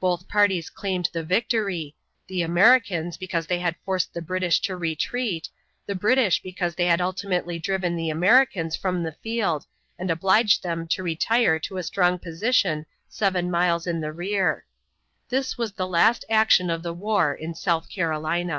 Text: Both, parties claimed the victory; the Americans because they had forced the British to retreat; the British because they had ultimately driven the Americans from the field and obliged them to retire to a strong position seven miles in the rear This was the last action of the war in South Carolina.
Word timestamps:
Both, 0.00 0.28
parties 0.28 0.68
claimed 0.68 1.08
the 1.14 1.22
victory; 1.22 1.96
the 2.26 2.42
Americans 2.42 3.16
because 3.16 3.46
they 3.46 3.58
had 3.60 3.74
forced 3.86 4.12
the 4.12 4.20
British 4.20 4.60
to 4.68 4.76
retreat; 4.76 5.48
the 5.86 5.94
British 5.94 6.42
because 6.42 6.74
they 6.74 6.84
had 6.84 7.00
ultimately 7.00 7.58
driven 7.58 7.96
the 7.96 8.10
Americans 8.10 8.76
from 8.76 9.02
the 9.02 9.12
field 9.22 9.64
and 9.98 10.10
obliged 10.10 10.62
them 10.62 10.86
to 10.88 11.02
retire 11.02 11.58
to 11.60 11.78
a 11.78 11.82
strong 11.82 12.18
position 12.18 12.84
seven 13.08 13.50
miles 13.50 13.86
in 13.86 14.02
the 14.02 14.12
rear 14.12 14.66
This 15.30 15.56
was 15.56 15.72
the 15.72 15.86
last 15.88 16.26
action 16.28 16.68
of 16.68 16.82
the 16.82 16.92
war 16.92 17.32
in 17.32 17.54
South 17.54 17.88
Carolina. 17.88 18.50